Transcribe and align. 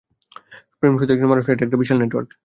প্রেম 0.79 0.93
শুধু 0.97 1.11
একজন 1.13 1.29
মানুষ 1.31 1.43
নয়, 1.45 1.55
এটা 1.55 1.81
বিশাল 1.81 1.97
একটা 1.97 2.05
নেটওয়ার্ক। 2.05 2.29